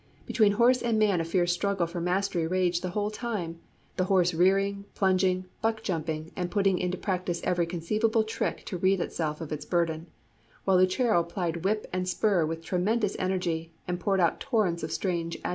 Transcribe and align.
Between 0.25 0.53
horse 0.53 0.81
and 0.81 0.97
man 0.97 1.21
a 1.21 1.23
fierce 1.23 1.53
struggle 1.53 1.85
for 1.85 2.01
mastery 2.01 2.47
raged 2.47 2.81
the 2.81 2.89
whole 2.97 3.11
time, 3.11 3.59
the 3.97 4.05
horse 4.05 4.33
rearing, 4.33 4.85
plunging, 4.95 5.45
buck 5.61 5.83
jumping, 5.83 6.31
and 6.35 6.49
putting 6.49 6.79
into 6.79 6.97
practice 6.97 7.39
every 7.43 7.67
conceivable 7.67 8.23
trick 8.23 8.65
to 8.65 8.79
rid 8.79 8.99
itself 8.99 9.41
of 9.41 9.51
its 9.51 9.63
burden; 9.63 10.07
while 10.65 10.77
Lucero 10.77 11.21
plied 11.21 11.63
whip 11.63 11.85
and 11.93 12.09
spur 12.09 12.47
with 12.47 12.63
tremendous 12.63 13.15
energy 13.19 13.73
and 13.87 13.99
poured 13.99 14.19
out 14.19 14.39
torrents 14.39 14.81
of 14.81 14.91
strange 14.91 15.35
adjectives. 15.35 15.49